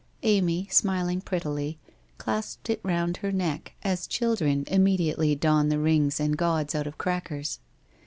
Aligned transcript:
Amy, 0.23 0.67
smiling 0.71 1.21
prettily, 1.21 1.77
clasped 2.17 2.71
it 2.71 2.79
round 2.81 3.17
her 3.17 3.31
neck, 3.31 3.73
as 3.83 4.07
children 4.07 4.63
immediately 4.65 5.35
don 5.35 5.69
the 5.69 5.77
rings 5.77 6.19
and 6.19 6.35
gauds 6.37 6.73
out 6.73 6.87
of 6.87 6.97
crackers. 6.97 7.59